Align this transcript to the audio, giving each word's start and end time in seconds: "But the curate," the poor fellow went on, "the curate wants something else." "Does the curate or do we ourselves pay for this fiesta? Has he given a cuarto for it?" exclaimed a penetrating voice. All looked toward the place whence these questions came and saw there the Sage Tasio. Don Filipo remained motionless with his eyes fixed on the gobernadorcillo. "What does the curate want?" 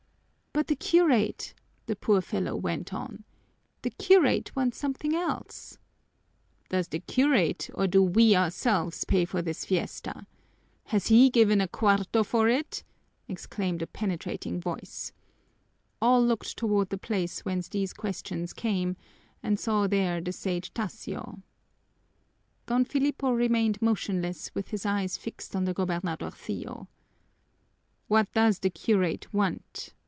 "But 0.53 0.67
the 0.67 0.75
curate," 0.75 1.53
the 1.85 1.95
poor 1.95 2.19
fellow 2.19 2.57
went 2.57 2.93
on, 2.93 3.23
"the 3.83 3.89
curate 3.89 4.53
wants 4.53 4.77
something 4.77 5.15
else." 5.15 5.77
"Does 6.67 6.89
the 6.89 6.99
curate 6.99 7.69
or 7.73 7.87
do 7.87 8.03
we 8.03 8.35
ourselves 8.35 9.05
pay 9.05 9.23
for 9.23 9.41
this 9.41 9.63
fiesta? 9.63 10.27
Has 10.87 11.07
he 11.07 11.29
given 11.29 11.61
a 11.61 11.69
cuarto 11.69 12.23
for 12.25 12.49
it?" 12.49 12.83
exclaimed 13.29 13.81
a 13.81 13.87
penetrating 13.87 14.59
voice. 14.59 15.13
All 16.01 16.23
looked 16.23 16.57
toward 16.57 16.89
the 16.89 16.97
place 16.97 17.45
whence 17.45 17.69
these 17.69 17.93
questions 17.93 18.51
came 18.51 18.97
and 19.41 19.57
saw 19.57 19.87
there 19.87 20.19
the 20.19 20.33
Sage 20.33 20.73
Tasio. 20.73 21.41
Don 22.65 22.83
Filipo 22.83 23.31
remained 23.31 23.81
motionless 23.81 24.53
with 24.53 24.67
his 24.67 24.85
eyes 24.85 25.15
fixed 25.17 25.55
on 25.55 25.63
the 25.63 25.73
gobernadorcillo. 25.73 26.87
"What 28.09 28.29
does 28.33 28.59
the 28.59 28.69
curate 28.69 29.33
want?" 29.33 29.93